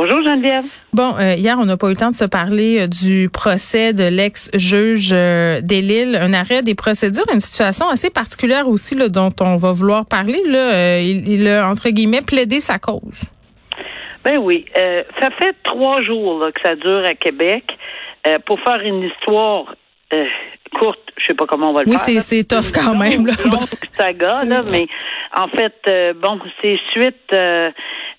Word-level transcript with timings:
Bonjour 0.00 0.22
Geneviève. 0.22 0.62
Bon, 0.92 1.16
euh, 1.18 1.34
hier, 1.34 1.56
on 1.58 1.64
n'a 1.64 1.76
pas 1.76 1.88
eu 1.88 1.90
le 1.90 1.96
temps 1.96 2.10
de 2.10 2.14
se 2.14 2.24
parler 2.24 2.82
euh, 2.82 2.86
du 2.86 3.28
procès 3.32 3.92
de 3.92 4.04
l'ex-juge 4.04 5.10
euh, 5.12 5.60
Delisle, 5.60 6.14
un 6.14 6.32
arrêt 6.34 6.62
des 6.62 6.76
procédures, 6.76 7.24
une 7.34 7.40
situation 7.40 7.88
assez 7.88 8.08
particulière 8.08 8.68
aussi 8.68 8.94
là, 8.94 9.08
dont 9.08 9.30
on 9.40 9.56
va 9.56 9.72
vouloir 9.72 10.06
parler. 10.06 10.40
Là, 10.46 10.72
Euh, 10.72 11.00
il, 11.02 11.28
il 11.28 11.48
a, 11.48 11.68
entre 11.68 11.88
guillemets, 11.90 12.22
plaidé 12.22 12.60
sa 12.60 12.78
cause. 12.78 13.22
Ben 14.24 14.38
oui, 14.38 14.66
euh, 14.76 15.02
ça 15.20 15.30
fait 15.30 15.56
trois 15.64 16.00
jours 16.02 16.38
là, 16.44 16.52
que 16.52 16.60
ça 16.62 16.76
dure 16.76 17.04
à 17.04 17.14
Québec. 17.14 17.64
Pour 18.46 18.60
faire 18.60 18.80
une 18.84 19.02
histoire 19.02 19.74
courte, 20.78 21.00
je 21.16 21.26
sais 21.26 21.34
pas 21.34 21.46
comment 21.46 21.70
on 21.70 21.72
va 21.74 21.82
le 21.82 21.88
Oui, 21.90 21.96
faire. 21.96 22.04
c'est- 22.04 22.14
là. 22.14 22.20
c'est 22.20 22.44
tough 22.44 22.70
quand 22.72 22.94
même, 22.94 23.26
là. 23.26 23.32
saga, 23.96 24.42
là, 24.44 24.62
mais 24.70 24.86
en 25.34 25.48
fait, 25.48 25.74
bon, 26.22 26.38
c'est 26.62 26.78
suite 26.92 27.34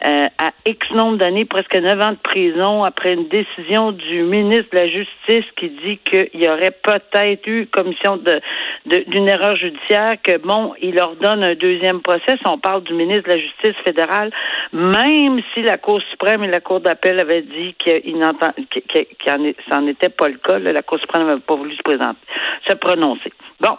euh, 0.05 0.27
à 0.37 0.51
X 0.65 0.91
nombre 0.91 1.17
d'années, 1.17 1.43
presque 1.43 1.75
neuf 1.75 1.99
ans 2.01 2.11
de 2.11 2.17
prison, 2.17 2.85
après 2.85 3.13
une 3.13 3.27
décision 3.27 3.91
du 3.91 4.23
ministre 4.23 4.69
de 4.71 4.77
la 4.77 4.87
Justice 4.87 5.45
qui 5.57 5.69
dit 5.69 5.99
qu'il 6.05 6.41
y 6.41 6.47
aurait 6.47 6.71
peut-être 6.71 7.45
eu 7.47 7.67
commission 7.67 8.17
de 8.17 8.39
d'une 8.85 9.27
erreur 9.27 9.55
judiciaire, 9.55 10.15
que 10.23 10.37
bon, 10.37 10.73
il 10.81 10.99
ordonne 11.01 11.43
un 11.43 11.55
deuxième 11.55 12.01
procès. 12.01 12.37
On 12.45 12.57
parle 12.57 12.83
du 12.83 12.93
ministre 12.93 13.23
de 13.29 13.33
la 13.33 13.39
Justice 13.39 13.75
fédérale, 13.83 14.31
même 14.71 15.41
si 15.53 15.61
la 15.61 15.77
Cour 15.77 16.01
suprême 16.09 16.43
et 16.43 16.47
la 16.47 16.61
Cour 16.61 16.79
d'appel 16.79 17.19
avaient 17.19 17.41
dit 17.41 17.75
qu'il 17.77 18.17
n'entend, 18.17 18.53
qu'il 18.71 19.53
n'en 19.71 19.87
était 19.87 20.09
pas 20.09 20.29
le 20.29 20.37
cas. 20.37 20.59
là. 20.59 20.71
la 20.71 20.81
Cour 20.81 20.99
suprême 20.99 21.27
n'avait 21.27 21.41
pas 21.41 21.55
voulu 21.55 21.75
se 21.75 21.83
présenter, 21.83 22.19
se 22.67 22.73
prononcer. 22.73 23.31
Bon, 23.59 23.77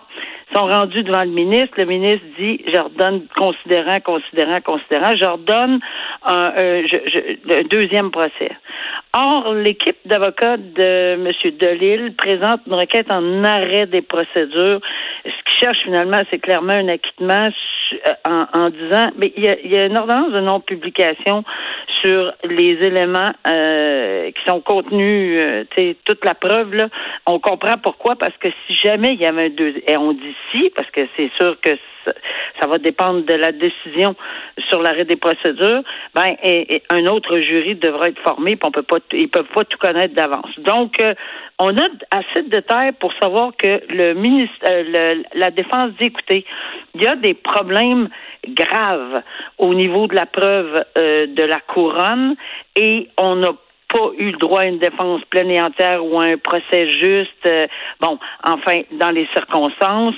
sont 0.54 0.66
rendus 0.66 1.02
devant 1.02 1.22
le 1.22 1.30
ministre. 1.30 1.74
Le 1.76 1.84
ministre 1.84 2.24
dit, 2.38 2.62
j'ordonne, 2.72 3.26
considérant, 3.36 4.00
considérant, 4.00 4.60
considérant, 4.60 5.12
j'ordonne 5.16 5.80
un, 6.24 6.52
euh, 6.56 6.82
je- 6.90 7.10
je- 7.10 7.54
un 7.60 7.62
deuxième 7.64 8.10
procès. 8.10 8.50
Or, 9.16 9.54
l'équipe 9.54 9.96
d'avocats 10.04 10.56
de 10.56 11.14
M. 11.14 11.32
Delille 11.58 12.10
présente 12.12 12.60
une 12.66 12.74
requête 12.74 13.10
en 13.10 13.44
arrêt 13.44 13.86
des 13.86 14.02
procédures. 14.02 14.80
Ce 15.24 15.30
qu'ils 15.30 15.58
cherchent 15.60 15.82
finalement, 15.84 16.20
c'est 16.30 16.38
clairement 16.38 16.72
un 16.74 16.88
acquittement 16.88 17.48
euh, 17.92 18.12
en, 18.28 18.46
en 18.58 18.70
disant, 18.70 19.10
mais 19.16 19.32
il 19.36 19.44
y 19.44 19.48
a, 19.48 19.56
il 19.64 19.70
y 19.72 19.76
a 19.76 19.86
une 19.86 19.98
ordonnance 19.98 20.32
de 20.32 20.40
non-publication 20.40 21.42
sur 22.02 22.32
les 22.44 22.78
éléments 22.86 23.32
euh, 23.48 24.30
qui 24.30 24.44
sont 24.48 24.60
contenus, 24.60 25.36
euh, 25.38 25.64
toute 26.04 26.24
la 26.24 26.34
preuve, 26.34 26.74
là. 26.74 26.88
On 27.26 27.40
comprend 27.40 27.76
pourquoi, 27.82 28.14
parce 28.14 28.36
que 28.38 28.48
si 28.66 28.74
jamais 28.76 29.14
il 29.14 29.20
y 29.20 29.26
avait 29.26 29.46
un 29.46 29.50
deuxième, 29.50 29.82
et 29.88 29.96
on 29.96 30.12
dit 30.12 30.34
si, 30.50 30.70
parce 30.76 30.90
que 30.90 31.06
c'est 31.16 31.30
sûr 31.38 31.56
que 31.60 31.70
ça, 32.60 32.66
va 32.66 32.78
dépendre 32.78 33.24
de 33.26 33.34
la 33.34 33.52
décision 33.52 34.14
sur 34.68 34.80
l'arrêt 34.82 35.04
des 35.04 35.16
procédures, 35.16 35.82
ben, 36.14 36.34
un 36.90 37.06
autre 37.06 37.38
jury 37.38 37.74
devra 37.74 38.06
être 38.08 38.20
formé, 38.22 38.56
puis 38.56 38.66
on 38.66 38.70
peut 38.70 38.82
pas, 38.82 38.98
ils 39.12 39.28
peuvent 39.28 39.48
pas 39.54 39.64
tout 39.64 39.78
connaître 39.78 40.14
d'avance. 40.14 40.58
Donc, 40.58 41.00
euh, 41.00 41.14
on 41.58 41.76
a 41.76 41.84
assez 42.10 42.42
de 42.42 42.48
détails 42.48 42.92
pour 42.92 43.12
savoir 43.20 43.52
que 43.56 43.82
le 43.92 44.14
ministre, 44.14 44.56
euh, 44.66 44.82
le- 44.86 45.22
la 45.34 45.50
défense 45.50 45.90
dit, 45.98 46.06
écoutez, 46.06 46.44
il 46.94 47.02
y 47.02 47.06
a 47.06 47.16
des 47.16 47.34
problèmes 47.34 48.08
graves 48.48 49.22
au 49.58 49.74
niveau 49.74 50.06
de 50.06 50.14
la 50.14 50.26
preuve 50.26 50.84
euh, 50.96 51.26
de 51.26 51.42
la 51.42 51.60
couronne 51.60 52.34
et 52.76 53.08
on 53.18 53.36
n'a 53.36 53.52
pas 53.92 54.10
eu 54.18 54.30
le 54.30 54.38
droit 54.38 54.60
à 54.60 54.66
une 54.66 54.78
défense 54.78 55.22
pleine 55.24 55.50
et 55.50 55.60
entière 55.60 56.04
ou 56.04 56.18
à 56.20 56.24
un 56.24 56.38
procès 56.38 56.88
juste. 56.88 57.46
euh, 57.46 57.66
bon, 58.00 58.18
enfin, 58.44 58.82
dans 58.92 59.10
les 59.10 59.26
circonstances. 59.34 60.14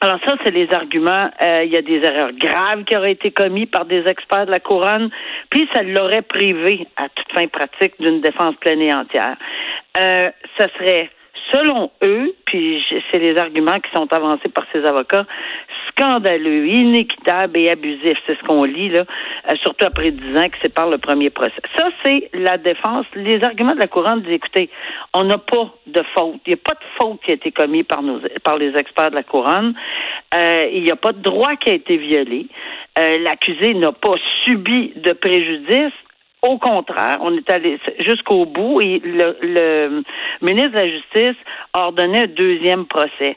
Alors 0.00 0.18
ça, 0.26 0.34
c'est 0.42 0.50
les 0.50 0.68
arguments. 0.72 1.30
Euh, 1.40 1.62
il 1.64 1.72
y 1.72 1.76
a 1.76 1.82
des 1.82 2.00
erreurs 2.04 2.32
graves 2.32 2.82
qui 2.84 2.96
auraient 2.96 3.12
été 3.12 3.30
commises 3.30 3.68
par 3.70 3.84
des 3.84 4.04
experts 4.08 4.46
de 4.46 4.50
la 4.50 4.58
couronne, 4.58 5.10
puis 5.48 5.68
ça 5.72 5.82
l'aurait 5.84 6.22
privé 6.22 6.88
à 6.96 7.08
toute 7.08 7.32
fin 7.32 7.46
pratique 7.46 7.94
d'une 8.00 8.20
défense 8.20 8.56
pleine 8.56 8.80
et 8.80 8.92
entière. 8.92 9.36
Euh, 10.00 10.30
ça 10.58 10.66
serait, 10.76 11.08
selon 11.52 11.92
eux, 12.02 12.34
puis 12.46 12.84
c'est 13.12 13.20
les 13.20 13.38
arguments 13.38 13.78
qui 13.78 13.92
sont 13.94 14.12
avancés 14.12 14.48
par 14.48 14.64
ces 14.72 14.84
avocats, 14.84 15.24
scandaleux, 15.92 16.66
inéquitable 16.66 17.58
et 17.58 17.70
abusif. 17.70 18.18
C'est 18.26 18.38
ce 18.38 18.42
qu'on 18.44 18.64
lit 18.64 18.90
là, 18.90 19.04
euh, 19.50 19.54
surtout 19.62 19.84
après 19.84 20.10
dix 20.10 20.36
ans 20.36 20.48
que 20.48 20.56
c'est 20.62 20.74
par 20.74 20.88
le 20.90 20.98
premier 20.98 21.30
procès. 21.30 21.62
Ça, 21.76 21.88
c'est 22.04 22.30
la 22.34 22.58
défense. 22.58 23.06
Les 23.14 23.42
arguments 23.42 23.74
de 23.74 23.80
la 23.80 23.88
couronne 23.88 24.22
disent 24.22 24.34
écoutez, 24.34 24.70
on 25.14 25.24
n'a 25.24 25.38
pas 25.38 25.70
de 25.86 26.02
faute. 26.14 26.40
Il 26.46 26.50
n'y 26.50 26.54
a 26.54 26.62
pas 26.64 26.74
de 26.74 26.86
faute 26.98 27.20
qui 27.24 27.30
a 27.30 27.34
été 27.34 27.52
commise 27.52 27.84
par 27.84 28.02
nos 28.02 28.20
par 28.44 28.56
les 28.56 28.76
experts 28.76 29.10
de 29.10 29.16
la 29.16 29.22
couronne. 29.22 29.74
Euh, 30.34 30.68
il 30.72 30.82
n'y 30.82 30.90
a 30.90 30.96
pas 30.96 31.12
de 31.12 31.20
droit 31.20 31.56
qui 31.56 31.70
a 31.70 31.74
été 31.74 31.96
violé. 31.96 32.46
Euh, 32.98 33.18
L'accusé 33.18 33.74
n'a 33.74 33.92
pas 33.92 34.14
subi 34.44 34.92
de 34.96 35.12
préjudice. 35.12 35.92
Au 36.42 36.58
contraire, 36.58 37.18
on 37.20 37.36
est 37.36 37.50
allé 37.52 37.78
jusqu'au 38.00 38.46
bout 38.46 38.80
et 38.80 39.00
le, 39.04 39.36
le 39.42 40.02
ministre 40.40 40.72
de 40.72 40.76
la 40.76 40.88
Justice 40.88 41.36
a 41.72 41.84
ordonné 41.84 42.24
un 42.24 42.26
deuxième 42.26 42.86
procès. 42.86 43.36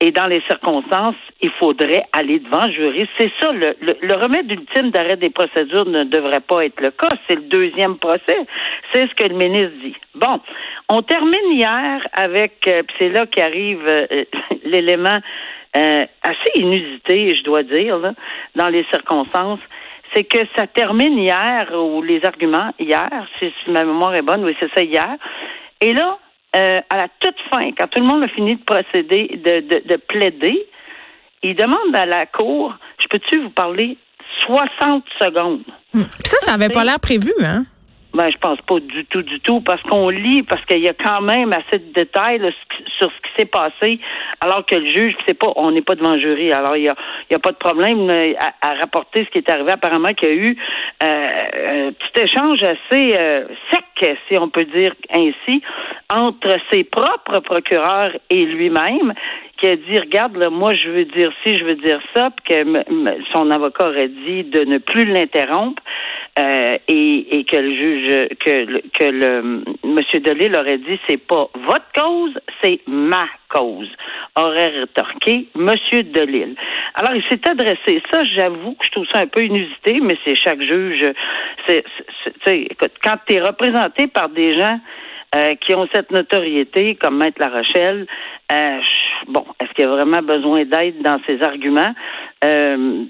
Et 0.00 0.12
dans 0.12 0.26
les 0.26 0.40
circonstances, 0.42 1.16
il 1.40 1.50
faudrait 1.50 2.04
aller 2.12 2.38
devant 2.38 2.66
le 2.66 2.72
jury. 2.72 3.08
C'est 3.18 3.32
ça, 3.40 3.52
le, 3.52 3.74
le, 3.80 3.96
le 4.00 4.14
remède 4.14 4.50
ultime 4.50 4.90
d'arrêt 4.90 5.16
des 5.16 5.30
procédures 5.30 5.86
ne 5.86 6.04
devrait 6.04 6.40
pas 6.40 6.64
être 6.64 6.80
le 6.80 6.90
cas. 6.90 7.16
C'est 7.26 7.34
le 7.34 7.42
deuxième 7.42 7.96
procès. 7.98 8.46
C'est 8.92 9.08
ce 9.08 9.14
que 9.14 9.24
le 9.24 9.34
ministre 9.34 9.74
dit. 9.82 9.96
Bon, 10.14 10.40
on 10.88 11.02
termine 11.02 11.50
hier 11.52 12.06
avec, 12.12 12.68
euh, 12.68 12.82
c'est 12.98 13.08
là 13.08 13.26
qu'arrive 13.26 13.82
euh, 13.86 14.06
l'élément 14.64 15.18
euh, 15.76 16.06
assez 16.22 16.60
inusité, 16.60 17.34
je 17.34 17.42
dois 17.42 17.64
dire, 17.64 17.98
là, 17.98 18.14
dans 18.54 18.68
les 18.68 18.84
circonstances 18.92 19.60
c'est 20.14 20.24
que 20.24 20.38
ça 20.56 20.66
termine 20.66 21.18
hier, 21.18 21.70
ou 21.74 22.02
les 22.02 22.24
arguments 22.24 22.72
hier, 22.78 23.10
si, 23.38 23.52
si 23.62 23.70
ma 23.70 23.84
mémoire 23.84 24.14
est 24.14 24.22
bonne, 24.22 24.44
oui, 24.44 24.56
c'est 24.58 24.72
ça 24.74 24.82
hier. 24.82 25.16
Et 25.80 25.92
là, 25.92 26.18
euh, 26.56 26.80
à 26.88 26.96
la 26.96 27.08
toute 27.20 27.36
fin, 27.50 27.70
quand 27.72 27.88
tout 27.88 28.00
le 28.00 28.06
monde 28.06 28.22
a 28.22 28.28
fini 28.28 28.56
de 28.56 28.62
procéder, 28.64 29.28
de, 29.44 29.60
de, 29.60 29.88
de 29.88 29.96
plaider, 29.96 30.66
il 31.42 31.54
demande 31.54 31.94
à 31.94 32.06
la 32.06 32.26
cour, 32.26 32.74
je 33.00 33.06
peux-tu 33.08 33.40
vous 33.40 33.50
parler 33.50 33.96
60 34.46 35.04
secondes? 35.20 35.62
Hmm. 35.92 36.02
Puis 36.02 36.28
ça, 36.28 36.36
ça 36.40 36.54
avait 36.54 36.68
pas 36.68 36.84
l'air 36.84 37.00
prévu, 37.00 37.32
hein? 37.42 37.64
Ben, 38.18 38.32
je 38.32 38.38
pense 38.38 38.60
pas 38.62 38.80
du 38.80 39.04
tout, 39.04 39.22
du 39.22 39.38
tout, 39.38 39.60
parce 39.60 39.80
qu'on 39.82 40.08
lit, 40.08 40.42
parce 40.42 40.64
qu'il 40.64 40.80
y 40.80 40.88
a 40.88 40.92
quand 40.92 41.20
même 41.20 41.52
assez 41.52 41.78
de 41.78 41.92
détails 41.92 42.40
là, 42.40 42.50
sur 42.98 43.12
ce 43.12 43.16
qui 43.22 43.30
s'est 43.36 43.46
passé, 43.46 44.00
alors 44.40 44.66
que 44.66 44.74
le 44.74 44.88
juge, 44.88 45.14
c'est 45.24 45.38
pas, 45.38 45.52
on 45.54 45.70
n'est 45.70 45.82
pas 45.82 45.94
devant 45.94 46.18
jury, 46.18 46.50
alors 46.50 46.76
il 46.76 46.82
y 46.82 46.88
a, 46.88 46.96
y 47.30 47.36
a 47.36 47.38
pas 47.38 47.52
de 47.52 47.58
problème 47.58 48.10
euh, 48.10 48.32
à, 48.40 48.70
à 48.70 48.74
rapporter 48.74 49.24
ce 49.24 49.30
qui 49.30 49.38
est 49.38 49.48
arrivé. 49.48 49.70
Apparemment, 49.70 50.12
qu'il 50.14 50.28
y 50.28 50.32
a 50.32 50.34
eu 50.34 50.56
euh, 51.04 51.88
un 51.88 51.92
petit 51.92 52.24
échange 52.24 52.60
assez 52.64 53.14
euh, 53.16 53.44
sec, 53.70 54.18
si 54.28 54.36
on 54.36 54.48
peut 54.48 54.64
dire 54.64 54.94
ainsi, 55.14 55.62
entre 56.12 56.56
ses 56.72 56.82
propres 56.82 57.38
procureurs 57.38 58.10
et 58.30 58.44
lui-même, 58.44 59.14
qui 59.58 59.68
a 59.68 59.76
dit 59.76 59.98
regarde 59.98 60.36
là, 60.36 60.50
moi 60.50 60.72
je 60.74 60.88
veux 60.88 61.04
dire 61.04 61.30
ci, 61.44 61.58
je 61.58 61.64
veux 61.64 61.74
dire 61.74 62.00
ça, 62.14 62.30
puis 62.30 62.54
que 62.54 62.84
son 63.32 63.50
avocat 63.50 63.88
aurait 63.88 64.08
dit 64.08 64.44
de 64.44 64.64
ne 64.64 64.78
plus 64.78 65.04
l'interrompre 65.04 65.82
euh, 66.38 66.78
et, 66.86 67.38
et 67.38 67.44
que 67.44 67.56
le 67.56 67.74
juge 67.74 68.28
que 68.38 68.88
que 68.96 69.04
le 69.04 69.64
monsieur 69.84 70.20
Delille 70.20 70.54
aurait 70.56 70.78
dit 70.78 70.98
c'est 71.08 71.26
pas 71.26 71.48
votre 71.66 71.92
cause, 71.94 72.38
c'est 72.62 72.80
ma 72.86 73.26
cause. 73.48 73.90
Aurait 74.36 74.80
rétorqué 74.80 75.48
monsieur 75.54 76.02
Delille. 76.04 76.54
Alors 76.94 77.14
il 77.14 77.22
s'est 77.28 77.48
adressé 77.48 78.02
ça, 78.12 78.24
j'avoue 78.24 78.74
que 78.74 78.86
je 78.86 78.90
trouve 78.92 79.06
ça 79.12 79.20
un 79.20 79.26
peu 79.26 79.44
inusité, 79.44 80.00
mais 80.00 80.16
c'est 80.24 80.36
chaque 80.36 80.62
juge. 80.62 81.04
C'est, 81.66 81.84
écoute, 82.46 82.92
quand 83.02 83.16
tu 83.26 83.34
es 83.34 83.40
représenté 83.40 84.06
par 84.06 84.28
des 84.28 84.56
gens 84.56 84.78
euh, 85.34 85.56
qui 85.56 85.74
ont 85.74 85.86
cette 85.92 86.10
notoriété, 86.10 86.94
comme 86.94 87.18
Maître 87.18 87.36
La 87.38 87.48
Rochelle. 87.48 88.06
Euh, 88.50 88.78
bon, 89.26 89.44
est-ce 89.60 89.70
qu'il 89.74 89.84
y 89.84 89.86
a 89.86 89.90
vraiment 89.90 90.22
besoin 90.22 90.64
d'aide 90.64 91.02
dans 91.02 91.20
ces 91.26 91.42
arguments? 91.42 91.94
Euh, 92.46 93.04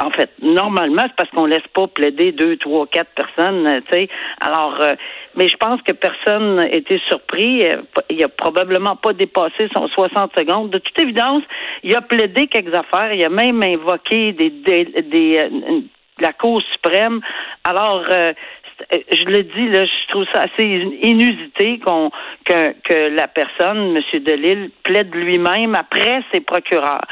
en 0.00 0.10
fait, 0.10 0.30
normalement, 0.40 1.02
c'est 1.06 1.16
parce 1.16 1.30
qu'on 1.30 1.46
laisse 1.46 1.66
pas 1.74 1.86
plaider 1.86 2.32
deux, 2.32 2.56
trois, 2.56 2.86
quatre 2.86 3.10
personnes, 3.14 3.82
tu 3.90 3.92
sais. 3.92 4.08
Alors, 4.40 4.80
euh, 4.80 4.94
mais 5.36 5.48
je 5.48 5.56
pense 5.56 5.80
que 5.82 5.92
personne 5.92 6.56
n'a 6.56 6.68
été 6.72 7.00
surpris. 7.08 7.64
Il 8.10 8.24
a 8.24 8.28
probablement 8.28 8.96
pas 8.96 9.12
dépassé 9.12 9.68
son 9.74 9.88
60 9.88 10.32
secondes. 10.36 10.70
De 10.70 10.78
toute 10.78 10.98
évidence, 10.98 11.42
il 11.82 11.94
a 11.94 12.00
plaidé 12.00 12.46
quelques 12.46 12.74
affaires. 12.74 13.12
Il 13.12 13.24
a 13.24 13.28
même 13.28 13.62
invoqué 13.62 14.32
des, 14.32 14.50
des, 14.50 14.84
des, 14.84 15.38
euh, 15.38 15.80
la 16.20 16.32
Cour 16.32 16.62
suprême. 16.72 17.20
Alors, 17.64 18.04
euh, 18.10 18.32
je 18.90 19.24
le 19.24 19.42
dis 19.44 19.68
là, 19.68 19.84
je 19.84 20.08
trouve 20.08 20.26
ça 20.32 20.42
assez 20.42 20.64
inusité 21.02 21.78
qu'on 21.78 22.10
que, 22.44 22.72
que 22.82 23.14
la 23.14 23.28
personne, 23.28 23.96
M. 23.96 24.20
Delille, 24.20 24.70
plaide 24.82 25.14
lui-même 25.14 25.74
après 25.74 26.22
ses 26.32 26.40
procureurs. 26.40 27.04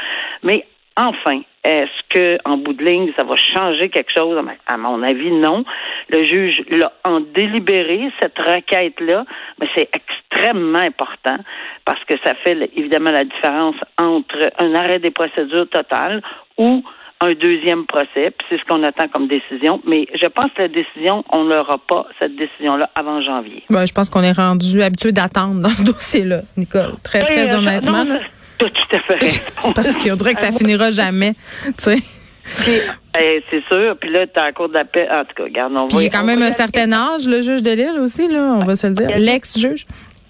Mais 0.43 0.65
enfin, 0.97 1.41
est-ce 1.63 2.01
que, 2.09 2.37
en 2.45 2.57
bout 2.57 2.73
de 2.73 2.83
ligne, 2.83 3.11
ça 3.15 3.23
va 3.23 3.35
changer 3.35 3.89
quelque 3.89 4.11
chose? 4.11 4.37
À 4.67 4.77
mon 4.77 5.03
avis, 5.03 5.31
non. 5.31 5.63
Le 6.09 6.23
juge 6.23 6.63
l'a 6.69 6.91
en 7.03 7.19
délibéré, 7.19 8.11
cette 8.21 8.37
requête-là, 8.37 9.25
mais 9.59 9.67
c'est 9.75 9.89
extrêmement 9.93 10.79
important 10.79 11.37
parce 11.85 12.03
que 12.05 12.15
ça 12.23 12.33
fait 12.35 12.57
évidemment 12.75 13.11
la 13.11 13.25
différence 13.25 13.75
entre 13.99 14.51
un 14.57 14.73
arrêt 14.75 14.99
des 14.99 15.11
procédures 15.11 15.69
totales 15.69 16.21
ou 16.57 16.83
un 17.23 17.33
deuxième 17.33 17.85
procès, 17.85 18.31
puis 18.31 18.47
c'est 18.49 18.59
ce 18.59 18.65
qu'on 18.65 18.81
attend 18.81 19.07
comme 19.07 19.27
décision. 19.27 19.79
Mais 19.85 20.07
je 20.19 20.25
pense 20.25 20.51
que 20.55 20.63
la 20.63 20.67
décision, 20.67 21.23
on 21.31 21.43
n'aura 21.43 21.77
pas 21.77 22.07
cette 22.17 22.35
décision-là 22.35 22.89
avant 22.95 23.21
janvier. 23.21 23.63
Ben, 23.69 23.85
je 23.85 23.93
pense 23.93 24.09
qu'on 24.09 24.23
est 24.23 24.31
rendu 24.31 24.81
habitué 24.81 25.11
d'attendre 25.11 25.61
dans 25.61 25.69
ce 25.69 25.83
dossier-là, 25.83 26.41
Nicole. 26.57 26.93
Très, 27.03 27.23
très 27.23 27.53
honnêtement. 27.53 28.05
Tout 28.69 28.95
à 28.95 28.99
fait 28.99 29.25
C'est 29.61 29.73
parce 29.75 29.97
qu'on 29.97 30.15
dirait 30.15 30.33
que 30.33 30.39
ça 30.39 30.51
finira 30.51 30.91
jamais, 30.91 31.33
tu 31.65 31.73
sais. 31.77 31.97
C'est 33.13 33.63
sûr. 33.71 33.95
Puis 33.99 34.09
là, 34.09 34.25
tu 34.27 34.39
as 34.39 34.45
un 34.45 34.51
cours 34.51 34.69
d'appel. 34.69 35.09
En 35.11 35.23
tout 35.25 35.33
cas, 35.35 35.43
regarde, 35.43 35.73
on 35.75 35.87
va. 35.87 36.01
Il 36.01 36.07
a 36.07 36.09
quand 36.09 36.23
même 36.23 36.41
un 36.41 36.51
certain 36.51 36.91
âge, 36.91 37.27
le 37.27 37.41
juge 37.41 37.63
de 37.63 37.71
Lille 37.71 37.99
aussi, 37.99 38.27
là, 38.27 38.55
on 38.59 38.63
va 38.63 38.75
se 38.75 38.87
le 38.87 38.93
dire. 38.93 39.09
L'ex-juge. 39.17 39.85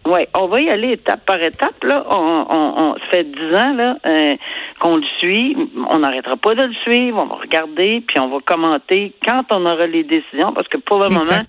Oui, 0.06 0.22
on 0.36 0.48
va 0.48 0.62
y 0.62 0.70
aller 0.70 0.94
étape 0.94 1.24
par 1.26 1.42
étape. 1.42 1.84
Là, 1.84 2.04
on, 2.10 2.46
on, 2.50 2.74
on 2.84 2.94
ça 2.96 3.02
fait 3.12 3.24
dix 3.24 3.56
ans 3.56 3.74
là 3.74 3.98
euh, 4.04 4.36
qu'on 4.80 4.96
le 4.96 5.04
suit. 5.20 5.56
On 5.92 6.00
n'arrêtera 6.00 6.38
pas 6.38 6.56
de 6.56 6.64
le 6.64 6.74
suivre. 6.84 7.20
On 7.20 7.28
va 7.28 7.36
regarder, 7.36 8.04
puis 8.08 8.20
on 8.20 8.28
va 8.30 8.40
commenter 8.44 9.14
quand 9.24 9.44
on 9.52 9.64
aura 9.66 9.86
les 9.86 10.04
décisions, 10.04 10.54
parce 10.54 10.68
que 10.68 10.78
pour 10.78 11.04
le 11.04 11.10
moment, 11.10 11.44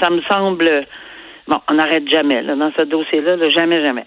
ça 0.00 0.08
me 0.08 0.22
semble. 0.22 0.86
Bon, 1.50 1.58
on 1.68 1.74
n'arrête 1.74 2.08
jamais 2.08 2.42
là, 2.42 2.54
dans 2.54 2.70
ce 2.76 2.82
dossier-là, 2.82 3.34
là, 3.34 3.48
jamais, 3.48 3.82
jamais. 3.82 4.04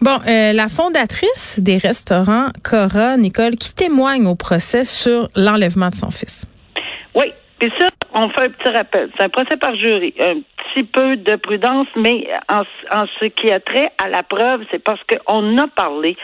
Bon, 0.00 0.18
euh, 0.26 0.54
la 0.54 0.68
fondatrice 0.68 1.60
des 1.60 1.76
restaurants 1.76 2.46
Cora, 2.64 3.18
Nicole, 3.18 3.56
qui 3.56 3.74
témoigne 3.74 4.26
au 4.26 4.34
procès 4.34 4.84
sur 4.84 5.28
l'enlèvement 5.36 5.90
de 5.90 5.94
son 5.94 6.10
fils. 6.10 6.46
Oui, 7.14 7.26
puis 7.58 7.70
ça, 7.78 7.88
on 8.14 8.28
fait 8.30 8.46
un 8.46 8.50
petit 8.50 8.68
rappel. 8.68 9.10
C'est 9.16 9.24
un 9.24 9.28
procès 9.28 9.56
par 9.56 9.74
jury. 9.76 10.14
Un 10.20 10.40
petit 10.72 10.84
peu 10.84 11.16
de 11.16 11.36
prudence, 11.36 11.88
mais 11.96 12.28
en, 12.48 12.62
en 12.96 13.06
ce 13.18 13.26
qui 13.26 13.50
a 13.50 13.60
trait 13.60 13.90
à 13.98 14.08
la 14.08 14.22
preuve, 14.22 14.64
c'est 14.70 14.82
parce 14.82 15.00
qu'on 15.04 15.58
a 15.58 15.68
parlé 15.68 16.16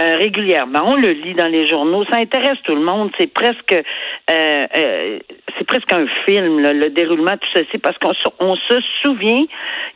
euh, 0.00 0.16
régulièrement. 0.16 0.80
On 0.86 0.96
le 0.96 1.10
lit 1.10 1.34
dans 1.34 1.48
les 1.48 1.68
journaux. 1.68 2.04
Ça 2.10 2.16
intéresse 2.16 2.58
tout 2.64 2.74
le 2.74 2.80
monde. 2.80 3.10
C'est 3.18 3.26
presque, 3.26 3.74
euh, 3.74 3.82
euh, 4.76 5.18
c'est 5.58 5.66
presque 5.66 5.92
un 5.92 6.06
film, 6.26 6.60
le 6.60 6.88
déroulement 6.88 7.32
de 7.32 7.36
tout 7.36 7.48
ceci, 7.54 7.78
parce 7.78 7.98
qu'on 7.98 8.12
on 8.40 8.56
se 8.56 8.80
souvient 9.02 9.44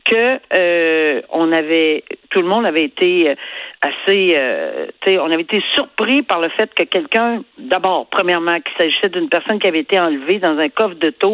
que 0.05 0.39
on 1.31 1.53
avait, 1.53 2.05
tout 2.31 2.43
le 2.43 2.47
monde 2.47 2.67
avait 2.67 2.85
été 2.85 3.35
assez, 3.81 4.39
on 5.19 5.31
avait 5.31 5.43
été 5.43 5.63
surpris 5.75 6.23
par 6.23 6.41
le 6.41 6.51
fait 6.51 6.73
que 6.75 6.85
quelqu'un, 6.85 7.43
d'abord, 7.59 8.07
premièrement, 8.11 8.55
qu'il 8.55 8.77
s'agissait 8.79 9.09
d'une 9.09 9.29
personne 9.29 9.59
qui 9.59 9.67
avait 9.67 9.81
été 9.81 9.99
enlevée 9.99 10.39
dans 10.39 10.59
un 10.59 10.69
coffre 10.69 10.97
de 10.97 11.11
taux, 11.11 11.26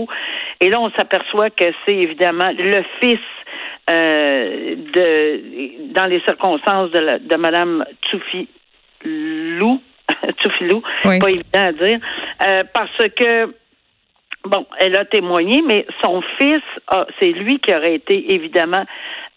et 0.61 0.69
là 0.69 0.81
on 0.81 0.91
s'aperçoit 0.91 1.51
que 1.51 1.65
c'est 1.85 1.95
évidemment 1.95 2.51
le 2.57 2.83
fils 3.01 3.19
euh, 3.91 4.77
de 4.95 5.93
dans 5.93 6.07
les 6.07 6.21
circonstances 6.21 6.91
de, 6.91 6.99
la, 6.99 7.19
de 7.19 7.37
Madame 7.37 7.85
Tsoufilou, 8.07 9.81
Tsoufilou, 10.41 10.83
pas 11.03 11.31
évident 11.31 11.43
à 11.55 11.73
dire, 11.73 11.99
euh, 12.47 12.65
parce 12.73 13.09
que 13.17 13.55
bon, 14.45 14.67
elle 14.79 14.97
a 14.97 15.05
témoigné, 15.05 15.63
mais 15.67 15.87
son 16.03 16.23
fils, 16.39 16.63
c'est 17.19 17.33
lui 17.33 17.59
qui 17.61 17.75
aurait 17.75 17.95
été 17.95 18.35
évidemment 18.35 18.85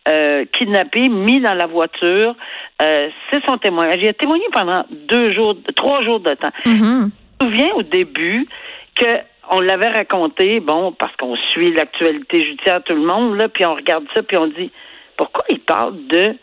euh, 0.08 0.46
kidnappé, 0.58 1.10
mis 1.10 1.40
dans 1.42 1.56
la 1.56 1.66
voiture. 1.66 2.36
Euh, 2.81 3.10
c'est 3.31 3.44
son 3.46 3.58
témoignage. 3.58 4.00
Il 4.01 4.08
a 4.08 4.13
témoigné 4.13 4.46
pendant 4.51 4.86
deux 4.92 5.34
jours, 5.34 5.56
trois 5.75 6.04
jours 6.04 6.19
de 6.19 6.34
temps. 6.36 6.51
Mm-hmm. 6.66 7.10
Je 7.42 7.46
me 7.46 7.50
souviens 7.50 7.74
au 7.74 7.81
début 7.81 8.48
que 8.96 9.18
on 9.51 9.59
l'avait 9.59 9.89
raconté, 9.89 10.59
bon, 10.59 10.92
parce 10.92 11.15
qu'on 11.15 11.36
suit 11.36 11.74
l'actualité 11.74 12.44
judiciaire 12.44 12.83
tout 12.83 12.94
le 12.94 13.06
monde, 13.06 13.38
là, 13.38 13.47
puis 13.50 13.65
on 13.65 13.75
regarde 13.75 14.06
ça, 14.15 14.24
puis 14.24 14.38
on 14.38 14.47
dit 14.47 14.71
pourquoi 15.18 15.45
il 15.50 15.59
parle 15.59 15.95
de 16.07 16.36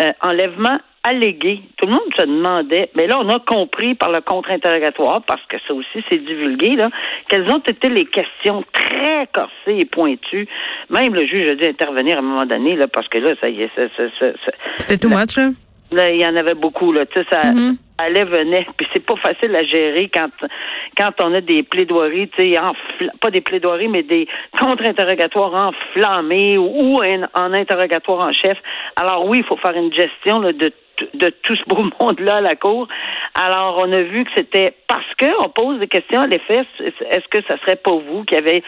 euh, 0.00 0.12
enlèvement 0.22 0.78
allégué? 1.04 1.62
Tout 1.76 1.86
le 1.86 1.92
monde 1.92 2.14
se 2.16 2.22
demandait, 2.22 2.90
mais 2.94 3.06
là, 3.06 3.18
on 3.18 3.28
a 3.28 3.38
compris 3.40 3.94
par 3.94 4.10
le 4.10 4.20
contre-interrogatoire, 4.20 5.22
parce 5.26 5.44
que 5.46 5.56
ça 5.66 5.74
aussi, 5.74 6.04
c'est 6.08 6.18
divulgué, 6.18 6.76
là, 6.76 6.90
quelles 7.28 7.48
ont 7.50 7.58
été 7.58 7.88
les 7.88 8.06
questions 8.06 8.64
très 8.72 9.28
corsées 9.32 9.78
et 9.78 9.84
pointues. 9.84 10.48
Même 10.90 11.14
le 11.14 11.26
juge 11.26 11.48
a 11.48 11.54
dû 11.54 11.64
intervenir 11.64 12.16
à 12.16 12.18
un 12.20 12.22
moment 12.22 12.46
donné, 12.46 12.76
là, 12.76 12.88
parce 12.88 13.08
que 13.08 13.18
là, 13.18 13.34
ça 13.40 13.48
y 13.48 13.62
est, 13.62 13.70
ça, 13.76 14.06
C'était 14.76 14.98
too 14.98 15.08
much, 15.08 15.36
là? 15.36 15.50
Là, 15.90 16.10
il 16.10 16.20
y 16.20 16.26
en 16.26 16.36
avait 16.36 16.54
beaucoup, 16.54 16.92
là. 16.92 17.06
Tu 17.06 17.20
sais, 17.20 17.26
ça 17.30 17.42
mm-hmm. 17.42 17.76
allait, 17.98 18.24
venait. 18.24 18.66
Puis 18.76 18.86
c'est 18.92 19.04
pas 19.04 19.16
facile 19.16 19.54
à 19.56 19.64
gérer 19.64 20.10
quand 20.12 20.28
quand 20.96 21.12
on 21.22 21.32
a 21.34 21.40
des 21.40 21.62
plaidoiries, 21.62 22.28
tu 22.28 22.52
sais, 22.52 22.60
pas 23.20 23.30
des 23.30 23.40
plaidoiries, 23.40 23.88
mais 23.88 24.02
des 24.02 24.26
contre-interrogatoires 24.58 25.72
enflammés 25.72 26.58
ou, 26.58 27.00
en 27.34 27.52
interrogatoire 27.52 28.28
en 28.28 28.32
chef. 28.32 28.58
Alors 28.96 29.26
oui, 29.26 29.38
il 29.38 29.44
faut 29.44 29.56
faire 29.56 29.76
une 29.76 29.92
gestion 29.92 30.40
là, 30.40 30.52
de 30.52 30.72
de 31.14 31.30
tout 31.42 31.56
ce 31.56 31.64
beau 31.66 31.82
monde-là 32.00 32.36
à 32.36 32.40
la 32.40 32.56
cour. 32.56 32.88
Alors, 33.34 33.78
on 33.78 33.92
a 33.92 34.02
vu 34.02 34.24
que 34.24 34.30
c'était 34.36 34.74
parce 34.88 35.06
qu'on 35.20 35.48
pose 35.50 35.78
des 35.78 35.86
questions 35.86 36.20
à 36.20 36.26
l'effet, 36.26 36.64
est-ce 36.80 37.28
que 37.28 37.44
ça 37.46 37.58
serait 37.58 37.76
pas 37.76 37.92
vous 37.92 38.24
qui 38.24 38.36
avez 38.36 38.62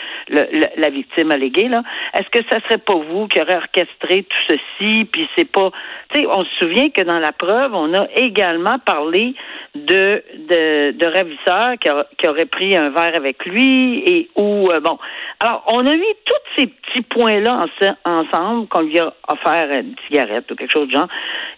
la 0.76 0.90
victime 0.90 1.30
alléguée, 1.30 1.68
là? 1.68 1.82
Est-ce 2.14 2.28
que 2.30 2.46
ça 2.50 2.60
serait 2.62 2.78
pas 2.78 2.94
vous 2.94 3.26
qui 3.28 3.40
aurait 3.40 3.56
orchestré 3.56 4.24
tout 4.24 4.54
ceci? 4.54 5.04
Puis 5.10 5.28
c'est 5.36 5.50
pas, 5.50 5.70
tu 6.12 6.20
sais, 6.20 6.26
on 6.26 6.44
se 6.44 6.50
souvient 6.60 6.90
que 6.90 7.02
dans 7.02 7.18
la 7.18 7.32
preuve, 7.32 7.74
on 7.74 7.94
a 7.94 8.06
également 8.16 8.78
parlé 8.78 9.34
de, 9.74 10.22
de, 10.34 11.06
ravisseurs 11.06 11.78
qui, 11.80 11.88
qui 12.18 12.28
auraient 12.28 12.46
pris 12.46 12.76
un 12.76 12.90
verre 12.90 13.14
avec 13.14 13.44
lui 13.46 14.02
et 14.06 14.28
ou, 14.36 14.70
euh, 14.70 14.80
bon. 14.80 14.98
Alors, 15.40 15.64
on 15.68 15.86
a 15.86 15.94
mis 15.94 16.14
tous 16.24 16.56
ces 16.56 16.66
petits 16.66 17.02
points-là 17.02 17.60
ensemble, 18.04 18.68
qu'on 18.68 18.82
lui 18.82 18.98
a 18.98 19.12
offert 19.28 19.70
une 19.70 19.94
cigarette 20.06 20.50
ou 20.50 20.54
quelque 20.54 20.72
chose 20.72 20.88
de 20.88 20.96
genre, 20.96 21.08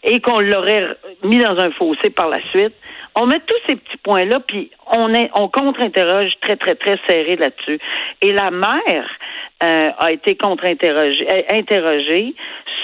et 0.02 0.20
qu'on 0.20 0.40
l'a 0.40 0.60
mis 1.22 1.38
dans 1.38 1.58
un 1.58 1.70
fossé 1.72 2.10
par 2.10 2.28
la 2.28 2.42
suite. 2.42 2.74
On 3.14 3.26
met 3.26 3.40
tous 3.40 3.58
ces 3.68 3.76
petits 3.76 3.98
points-là, 3.98 4.40
puis 4.40 4.70
on, 4.90 5.12
est, 5.12 5.30
on 5.34 5.48
contre-interroge 5.48 6.32
très, 6.40 6.56
très, 6.56 6.74
très 6.74 6.98
serré 7.06 7.36
là-dessus. 7.36 7.78
Et 8.22 8.32
la 8.32 8.50
mère 8.50 9.10
euh, 9.62 9.90
a 9.98 10.12
été 10.12 10.36
contre-interrogée 10.36 11.26
interrogée 11.50 12.34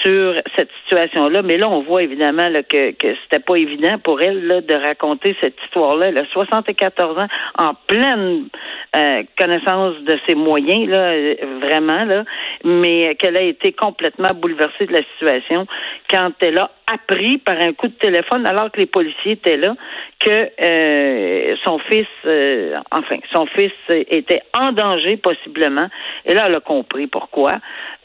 sur 0.03 0.35
cette 0.55 0.69
situation-là. 0.83 1.41
Mais 1.41 1.57
là, 1.57 1.69
on 1.69 1.81
voit 1.81 2.03
évidemment 2.03 2.47
là, 2.47 2.63
que, 2.63 2.91
que 2.91 3.15
c'était 3.23 3.43
pas 3.43 3.55
évident 3.55 3.97
pour 4.03 4.21
elle 4.21 4.45
là, 4.47 4.61
de 4.61 4.73
raconter 4.73 5.35
cette 5.41 5.55
histoire-là. 5.65 6.07
Elle 6.07 6.17
a 6.17 6.25
74 6.25 7.17
ans, 7.19 7.27
en 7.57 7.73
pleine 7.87 8.47
euh, 8.95 9.23
connaissance 9.37 9.95
de 10.01 10.17
ses 10.27 10.35
moyens, 10.35 10.87
là, 10.89 11.13
vraiment, 11.61 12.05
là, 12.05 12.23
mais 12.63 13.15
qu'elle 13.15 13.37
a 13.37 13.41
été 13.41 13.73
complètement 13.73 14.33
bouleversée 14.33 14.85
de 14.85 14.93
la 14.93 15.03
situation 15.13 15.65
quand 16.09 16.31
elle 16.41 16.59
a 16.59 16.71
appris 16.91 17.37
par 17.37 17.59
un 17.59 17.73
coup 17.73 17.87
de 17.87 17.93
téléphone, 17.93 18.45
alors 18.47 18.71
que 18.71 18.79
les 18.79 18.87
policiers 18.87 19.33
étaient 19.33 19.57
là, 19.57 19.75
que 20.19 20.49
euh, 20.59 21.55
son 21.63 21.77
fils, 21.79 22.07
euh, 22.25 22.77
enfin, 22.91 23.17
son 23.31 23.45
fils 23.45 23.71
était 23.89 24.41
en 24.57 24.71
danger 24.71 25.17
possiblement. 25.17 25.87
Et 26.25 26.33
là, 26.33 26.45
elle 26.47 26.55
a 26.55 26.59
compris 26.69 27.07
pourquoi. 27.07 27.53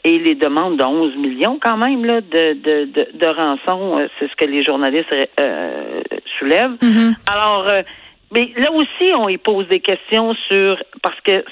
Et 0.03 0.17
les 0.17 0.35
demandes 0.35 0.77
de 0.77 0.83
11 0.83 1.15
millions 1.17 1.59
quand 1.61 1.77
même 1.77 2.03
là, 2.03 2.21
de, 2.21 2.45
de, 2.53 2.85
de, 2.85 3.07
de 3.13 3.27
rançon, 3.27 3.99
euh, 3.99 4.07
c'est 4.17 4.27
ce 4.29 4.35
que 4.35 4.45
les 4.45 4.63
journalistes 4.63 5.13
soulèvent. 6.39 6.77
Mm-hmm. 6.81 7.15
Alors, 7.27 7.67
mais 8.33 8.51
là 8.57 8.71
aussi, 8.71 9.13
on 9.13 9.29
y 9.29 9.37
pose 9.37 9.67
des 9.67 9.79
questions 9.79 10.33
sur 10.49 10.81
parce 11.03 11.19
que 11.21 11.43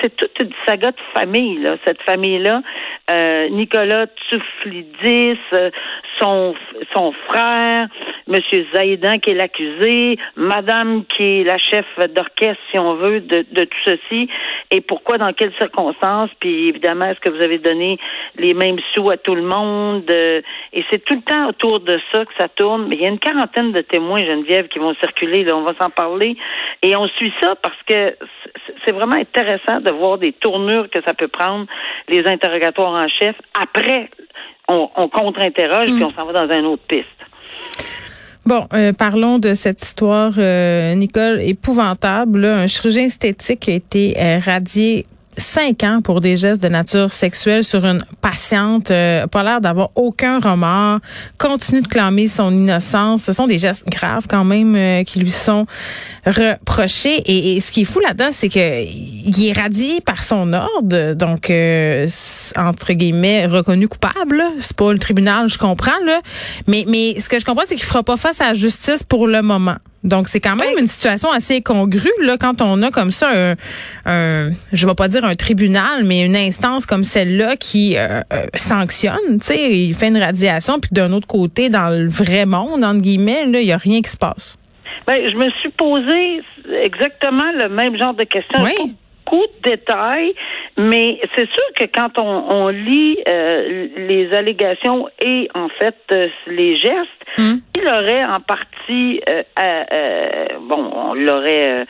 c'est 0.00 0.16
toute 0.16 0.38
une 0.40 0.52
saga 0.66 0.90
de 0.90 1.00
famille, 1.14 1.58
là. 1.58 1.76
Cette 1.84 2.00
famille-là, 2.02 2.62
euh, 3.10 3.48
Nicolas 3.48 4.06
Tsouflidis, 4.06 5.38
euh, 5.52 5.70
son, 6.20 6.54
son 6.94 7.12
frère, 7.28 7.88
Monsieur 8.28 8.66
Zaïdan 8.74 9.18
qui 9.18 9.30
est 9.30 9.34
l'accusé, 9.34 10.18
Madame 10.36 11.04
qui 11.06 11.40
est 11.40 11.44
la 11.44 11.58
chef 11.58 11.84
d'orchestre, 12.14 12.62
si 12.70 12.78
on 12.78 12.94
veut, 12.94 13.20
de, 13.20 13.44
de 13.50 13.64
tout 13.64 13.78
ceci, 13.84 14.28
et 14.70 14.80
pourquoi, 14.80 15.18
dans 15.18 15.32
quelles 15.32 15.54
circonstances, 15.58 16.30
puis 16.38 16.68
évidemment, 16.68 17.06
est-ce 17.06 17.20
que 17.20 17.30
vous 17.30 17.42
avez 17.42 17.58
donné 17.58 17.98
les 18.36 18.54
mêmes 18.54 18.78
sous 18.94 19.10
à 19.10 19.16
tout 19.16 19.34
le 19.34 19.42
monde, 19.42 20.08
euh, 20.10 20.40
et 20.72 20.84
c'est 20.90 21.04
tout 21.04 21.14
le 21.14 21.22
temps 21.22 21.48
autour 21.48 21.80
de 21.80 21.98
ça 22.12 22.24
que 22.24 22.32
ça 22.38 22.48
tourne, 22.48 22.86
mais 22.88 22.96
il 22.96 23.02
y 23.02 23.06
a 23.06 23.10
une 23.10 23.18
quarantaine 23.18 23.72
de 23.72 23.80
témoins, 23.80 24.24
Geneviève, 24.24 24.68
qui 24.68 24.78
vont 24.78 24.94
circuler, 24.94 25.44
là, 25.44 25.56
on 25.56 25.62
va 25.62 25.74
s'en 25.80 25.90
parler, 25.90 26.36
et 26.82 26.94
on 26.96 27.08
suit 27.08 27.32
ça 27.40 27.54
parce 27.56 27.82
que 27.86 28.16
c'est 28.84 28.92
vraiment 28.92 29.16
intéressant 29.16 29.71
de 29.80 29.90
voir 29.90 30.18
des 30.18 30.32
tournures 30.32 30.88
que 30.90 31.02
ça 31.04 31.14
peut 31.14 31.28
prendre, 31.28 31.66
les 32.08 32.24
interrogatoires 32.24 32.92
en 32.92 33.08
chef. 33.08 33.36
Après, 33.60 34.10
on, 34.68 35.08
contre-interroge, 35.08 35.86
puis 35.86 36.00
mm. 36.00 36.04
on 36.04 36.12
s'en 36.12 36.26
va 36.26 36.46
dans 36.46 36.54
une 36.54 36.66
autre 36.66 36.82
piste. 36.88 37.06
Bon, 38.44 38.66
euh, 38.72 38.92
parlons 38.92 39.38
de 39.38 39.54
cette 39.54 39.82
histoire, 39.82 40.32
euh, 40.36 40.94
Nicole, 40.94 41.40
épouvantable. 41.40 42.44
un 42.44 42.66
chirurgien 42.66 43.04
esthétique 43.04 43.68
a 43.68 43.72
été 43.72 44.16
euh, 44.18 44.40
radié 44.44 45.06
cinq 45.36 45.84
ans 45.84 46.00
pour 46.02 46.20
des 46.20 46.36
gestes 46.36 46.62
de 46.62 46.68
nature 46.68 47.10
sexuelle 47.10 47.64
sur 47.64 47.84
une 47.84 48.04
patiente, 48.20 48.90
euh, 48.90 49.26
pas 49.26 49.42
l'air 49.42 49.60
d'avoir 49.60 49.90
aucun 49.94 50.38
remords, 50.40 51.00
continue 51.38 51.80
de 51.80 51.88
clamer 51.88 52.28
son 52.28 52.52
innocence. 52.52 53.22
Ce 53.22 53.32
sont 53.32 53.46
des 53.46 53.58
gestes 53.58 53.88
graves 53.88 54.26
quand 54.28 54.44
même 54.44 54.74
euh, 54.76 55.04
qui 55.04 55.20
lui 55.20 55.30
sont 55.30 55.66
reprochés. 56.26 57.22
Et, 57.26 57.60
ce 57.60 57.72
qui 57.72 57.82
est 57.82 57.84
fou 57.84 58.00
là-dedans, 58.00 58.30
c'est 58.30 58.48
que 58.48 58.84
il 58.84 59.46
est 59.46 59.52
radié 59.52 60.00
par 60.00 60.22
son 60.22 60.52
ordre, 60.52 61.14
donc 61.14 61.50
euh, 61.50 62.06
entre 62.56 62.92
guillemets 62.92 63.46
reconnu 63.46 63.88
coupable. 63.88 64.42
C'est 64.60 64.76
pas 64.76 64.92
le 64.92 64.98
tribunal, 64.98 65.48
je 65.48 65.58
comprends 65.58 65.98
là, 66.04 66.20
mais 66.66 66.84
mais 66.88 67.18
ce 67.18 67.28
que 67.28 67.38
je 67.38 67.44
comprends, 67.44 67.64
c'est 67.66 67.74
qu'il 67.74 67.84
fera 67.84 68.02
pas 68.02 68.16
face 68.16 68.40
à 68.40 68.48
la 68.48 68.54
justice 68.54 69.02
pour 69.02 69.26
le 69.26 69.42
moment. 69.42 69.76
Donc, 70.04 70.28
c'est 70.28 70.40
quand 70.40 70.56
même 70.56 70.76
une 70.78 70.86
situation 70.86 71.30
assez 71.30 71.62
congrue 71.62 72.10
là, 72.20 72.36
quand 72.36 72.60
on 72.60 72.82
a 72.82 72.90
comme 72.90 73.12
ça 73.12 73.30
un, 73.34 73.54
un 74.04 74.50
je 74.72 74.86
vais 74.86 74.94
pas 74.94 75.08
dire 75.08 75.24
un 75.24 75.34
tribunal, 75.34 76.04
mais 76.04 76.24
une 76.24 76.36
instance 76.36 76.86
comme 76.86 77.04
celle-là 77.04 77.56
qui 77.56 77.96
euh, 77.96 78.20
euh, 78.32 78.46
sanctionne, 78.54 79.38
tu 79.40 79.46
sais, 79.46 79.78
il 79.78 79.94
fait 79.94 80.08
une 80.08 80.18
radiation, 80.18 80.80
puis 80.80 80.90
d'un 80.92 81.12
autre 81.12 81.26
côté, 81.26 81.68
dans 81.68 81.90
le 81.90 82.08
vrai 82.08 82.46
monde, 82.46 82.84
entre 82.84 83.00
guillemets, 83.00 83.46
là, 83.46 83.60
il 83.60 83.66
y 83.66 83.72
a 83.72 83.76
rien 83.76 84.02
qui 84.02 84.10
se 84.10 84.16
passe. 84.16 84.58
Ben, 85.06 85.18
je 85.30 85.36
me 85.36 85.50
suis 85.60 85.70
posé 85.70 86.42
exactement 86.82 87.50
le 87.60 87.68
même 87.68 87.96
genre 87.96 88.14
de 88.14 88.24
questions. 88.24 88.62
Oui 88.62 88.94
beaucoup 89.32 89.46
de 89.62 89.70
détails, 89.70 90.34
mais 90.76 91.20
c'est 91.36 91.48
sûr 91.48 91.64
que 91.76 91.84
quand 91.84 92.18
on, 92.18 92.44
on 92.50 92.68
lit 92.68 93.18
euh, 93.28 93.88
les 93.96 94.32
allégations 94.32 95.08
et 95.20 95.48
en 95.54 95.68
fait 95.68 95.96
euh, 96.10 96.28
les 96.46 96.76
gestes, 96.76 97.08
hmm. 97.38 97.56
il 97.74 97.88
aurait 97.88 98.24
en 98.24 98.40
partie, 98.40 99.20
euh, 99.28 100.46
bon, 100.60 100.90
on 100.94 101.14
l'aurait, 101.14 101.86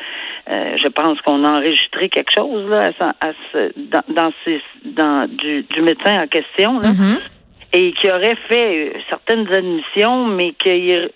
je 0.48 0.88
pense 0.88 1.20
qu'on 1.22 1.44
a 1.44 1.50
enregistré 1.50 2.08
quelque 2.08 2.32
chose 2.32 2.68
là, 2.68 2.90
à, 3.00 3.32
dans, 3.76 4.14
dans, 4.14 4.32
ces, 4.44 4.60
dans 4.84 5.26
du, 5.28 5.62
du, 5.62 5.82
médecin 5.82 6.22
en 6.22 6.26
question. 6.26 6.80
Là. 6.80 6.90
Hmm. 6.90 7.18
Et 7.74 7.92
qui 7.92 8.10
aurait 8.10 8.36
fait 8.48 8.92
certaines 9.08 9.50
admissions, 9.50 10.26
mais 10.26 10.52
qu'il 10.52 11.10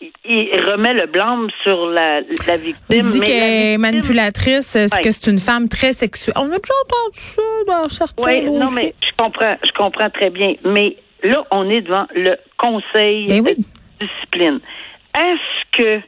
il 0.00 0.60
remet 0.60 0.94
le 0.94 1.06
blâme 1.06 1.48
sur 1.62 1.86
la, 1.86 2.20
la 2.46 2.56
victime. 2.56 2.84
Il 2.90 3.02
dit 3.02 3.20
qu'elle 3.20 3.72
est 3.72 3.78
manipulatrice, 3.78 4.78
que 5.02 5.10
c'est 5.10 5.30
une 5.30 5.38
femme 5.38 5.68
très 5.68 5.92
sexuelle. 5.92 6.34
On 6.36 6.46
a 6.46 6.58
déjà 6.58 6.74
entendu 6.84 7.14
ça 7.14 7.42
dans 7.66 7.88
certains 7.88 8.22
Oui, 8.22 8.44
non, 8.44 8.70
mais 8.70 8.94
je 9.02 9.10
comprends, 9.16 9.56
je 9.64 9.72
comprends 9.72 10.10
très 10.10 10.30
bien. 10.30 10.54
Mais 10.64 10.96
là, 11.22 11.44
on 11.50 11.68
est 11.68 11.80
devant 11.80 12.06
le 12.14 12.36
conseil 12.58 13.26
ben 13.26 13.42
de 13.42 13.56
discipline. 14.00 14.60
Est-ce 15.16 15.82
que, 15.82 16.00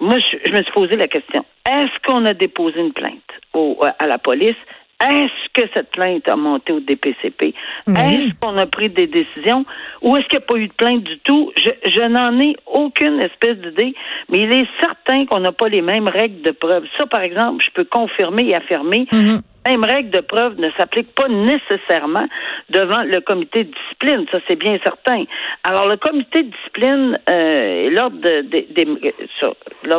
moi, 0.00 0.16
je, 0.18 0.50
me 0.50 0.62
suis 0.62 0.72
posé 0.72 0.96
la 0.96 1.08
question, 1.08 1.44
est-ce 1.66 2.06
qu'on 2.06 2.24
a 2.26 2.34
déposé 2.34 2.80
une 2.80 2.92
plainte 2.92 3.14
au, 3.54 3.80
à 3.98 4.06
la 4.06 4.18
police? 4.18 4.56
Est-ce 5.04 5.52
que 5.52 5.68
cette 5.74 5.90
plainte 5.90 6.26
a 6.26 6.36
monté 6.36 6.72
au 6.72 6.80
DPCP? 6.80 7.54
Est-ce 7.86 8.38
qu'on 8.40 8.56
a 8.56 8.66
pris 8.66 8.88
des 8.88 9.06
décisions? 9.06 9.66
Ou 10.00 10.16
est-ce 10.16 10.26
qu'il 10.28 10.38
n'y 10.38 10.44
a 10.44 10.46
pas 10.46 10.56
eu 10.56 10.68
de 10.68 10.72
plainte 10.72 11.02
du 11.02 11.18
tout? 11.18 11.52
Je, 11.56 11.68
je 11.84 12.08
n'en 12.08 12.40
ai 12.40 12.56
aucune 12.66 13.20
espèce 13.20 13.58
d'idée, 13.58 13.94
mais 14.30 14.38
il 14.38 14.52
est 14.52 14.66
certain 14.80 15.26
qu'on 15.26 15.40
n'a 15.40 15.52
pas 15.52 15.68
les 15.68 15.82
mêmes 15.82 16.08
règles 16.08 16.40
de 16.40 16.50
preuve. 16.50 16.84
Ça, 16.98 17.04
par 17.06 17.20
exemple, 17.20 17.62
je 17.62 17.70
peux 17.72 17.84
confirmer 17.84 18.48
et 18.48 18.54
affirmer. 18.54 19.06
Mm-hmm 19.12 19.40
mêmes 19.66 19.84
règles 19.84 20.10
de 20.10 20.20
preuve 20.20 20.58
ne 20.58 20.70
s'appliquent 20.76 21.14
pas 21.14 21.28
nécessairement 21.28 22.26
devant 22.70 23.02
le 23.02 23.20
comité 23.20 23.64
de 23.64 23.70
discipline, 23.70 24.26
ça 24.30 24.38
c'est 24.46 24.56
bien 24.56 24.78
certain. 24.82 25.24
Alors 25.64 25.86
le 25.86 25.96
comité 25.96 26.42
de 26.42 26.50
discipline 26.50 27.18
euh, 27.30 27.90
l'ordre 27.90 28.18
des 28.42 28.68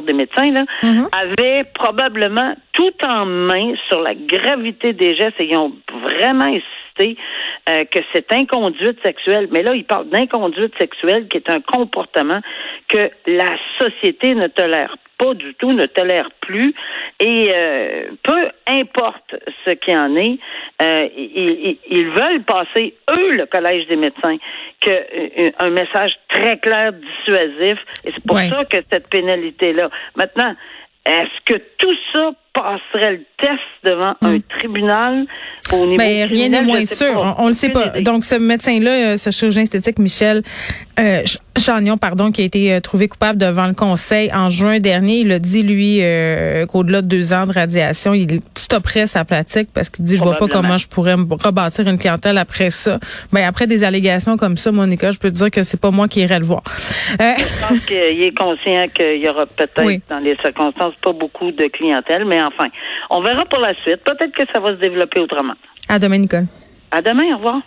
des 0.08 0.14
médecins 0.14 0.52
là, 0.52 0.66
mm-hmm. 0.84 1.08
avait 1.12 1.64
probablement 1.74 2.56
tout 2.74 2.94
en 3.04 3.26
main 3.26 3.74
sur 3.90 4.02
la 4.02 4.14
gravité 4.14 4.94
des 4.94 5.16
gestes 5.16 5.40
et 5.40 5.50
ils 5.50 5.58
ont 5.58 5.74
vraiment 6.04 6.54
euh, 7.00 7.86
que 7.86 8.00
c'est 8.14 8.32
inconduite 8.32 9.02
sexuelle. 9.02 9.48
Mais 9.52 9.64
là, 9.64 9.74
il 9.76 9.86
parle 9.86 10.10
d'inconduite 10.10 10.74
sexuelle 10.80 11.28
qui 11.28 11.38
est 11.38 11.50
un 11.50 11.62
comportement 11.62 12.42
que 12.88 13.10
la 13.26 13.56
société 13.80 14.36
ne 14.36 14.48
tolère 14.48 14.96
pas 15.18 15.34
du 15.34 15.54
tout, 15.56 15.72
ne 15.74 15.86
tolère 15.86 16.30
plus. 16.42 16.74
Et 17.20 17.52
euh, 17.54 18.10
peu 18.24 18.50
importe 18.68 19.36
ce 19.66 19.72
qu'il 19.72 19.98
en 19.98 20.16
est, 20.16 20.38
euh, 20.82 21.10
ils, 21.18 22.08
veulent 22.08 22.44
passer, 22.44 22.94
eux, 23.10 23.32
le 23.32 23.46
Collège 23.48 23.88
des 23.88 23.96
médecins, 23.96 24.38
que, 24.80 25.64
un 25.64 25.70
message 25.72 26.14
très 26.30 26.58
clair, 26.60 26.94
dissuasif. 26.94 27.80
Et 28.06 28.12
c'est 28.12 28.26
pour 28.26 28.40
ça 28.40 28.64
que 28.66 28.78
cette 28.92 29.10
pénalité-là. 29.10 29.90
Maintenant, 30.16 30.56
est-ce 31.06 31.42
que 31.46 31.62
tout 31.78 31.96
ça 32.14 32.32
passerait 32.58 33.12
le 33.12 33.24
test 33.38 33.60
devant 33.84 34.16
un 34.22 34.38
hmm. 34.38 34.42
tribunal 34.60 35.26
au 35.72 35.86
niveau 35.86 35.98
Mais 35.98 36.26
ben, 36.26 36.30
rien 36.30 36.50
n'est 36.50 36.62
moins 36.64 36.86
sûr. 36.86 37.36
On, 37.38 37.44
ne 37.44 37.48
le 37.50 37.54
sait 37.54 37.70
pas. 37.70 38.02
Donc, 38.02 38.26
ce 38.26 38.36
médecin-là, 38.36 38.92
euh, 38.92 39.18
ce 39.18 39.30
chirurgien 39.30 39.64
esthétique, 39.64 40.00
Michel 40.00 40.44
euh, 41.00 41.22
Chagnon, 41.58 41.98
pardon, 41.98 42.32
qui 42.32 42.42
a 42.42 42.46
été 42.46 42.74
euh, 42.74 42.80
trouvé 42.80 43.08
coupable 43.08 43.38
devant 43.38 43.68
le 43.68 43.74
Conseil 43.74 44.32
en 44.34 44.50
juin 44.50 44.80
dernier, 44.80 45.20
il 45.20 45.32
a 45.32 45.38
dit, 45.38 45.62
lui, 45.62 46.00
euh, 46.02 46.66
qu'au-delà 46.66 47.04
de 47.04 47.08
deux 47.08 47.34
ans 47.34 47.46
de 47.46 47.54
radiation, 47.54 48.16
il 48.16 48.42
stopperait 48.56 49.06
sa 49.06 49.24
pratique 49.24 49.70
parce 49.74 49.90
qu'il 49.90 50.06
dit, 50.06 50.18
je 50.18 50.24
vois 50.24 50.38
pas 50.38 50.48
comment 50.48 50.78
je 50.78 50.88
pourrais 50.88 51.14
rebâtir 51.14 51.88
une 51.88 52.00
clientèle 52.00 52.38
après 52.40 52.72
ça. 52.72 53.00
Mais 53.32 53.42
ben, 53.42 53.48
après 53.48 53.68
des 53.68 53.84
allégations 53.84 54.38
comme 54.38 54.58
ça, 54.58 54.72
Monica, 54.72 55.12
je 55.12 55.20
peux 55.20 55.30
te 55.30 55.36
dire 55.36 55.52
que 55.52 55.62
c'est 55.62 55.80
pas 55.80 55.92
moi 55.92 56.08
qui 56.08 56.22
irais 56.22 56.40
le 56.40 56.46
voir. 56.46 56.64
Je 56.68 57.68
pense 57.68 57.86
qu'il 57.86 58.24
est 58.24 58.36
conscient 58.36 58.88
qu'il 58.96 59.22
y 59.22 59.30
aura 59.30 59.46
peut-être, 59.46 59.76
dans 60.10 60.24
les 60.24 60.36
circonstances, 60.38 60.96
pas 61.04 61.14
beaucoup 61.14 61.52
de 61.52 61.66
clientèle, 61.66 62.26
mais 62.26 62.42
enfin, 62.48 62.70
on 63.10 63.22
verra 63.22 63.46
pour 63.46 63.60
la 63.60 63.74
suite. 63.76 64.04
Peut-être 64.04 64.34
que 64.34 64.44
ça 64.52 64.60
va 64.60 64.70
se 64.72 64.80
développer 64.80 65.20
autrement. 65.20 65.54
À 65.90 66.00
demain, 66.00 66.18
Nicole. 66.18 66.46
À 66.92 67.02
demain, 67.02 67.34
au 67.34 67.38
revoir. 67.38 67.62